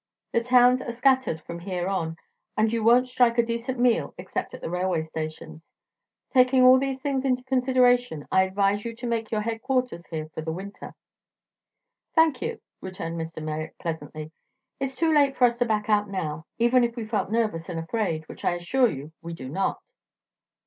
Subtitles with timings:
[0.31, 2.15] The towns are scattered from here on,
[2.57, 5.71] and you won't strike a decent meal except at the railway stations.
[6.33, 10.41] Taking all these things into consideration, I advise you to make your headquarters here for
[10.41, 10.95] the winter."
[12.15, 13.43] "Thank you," returned Mr.
[13.43, 14.31] Merrick pleasantly.
[14.79, 17.79] "It's too late for us to back out now, even if we felt nervous and
[17.79, 19.83] afraid, which I assure you we do not."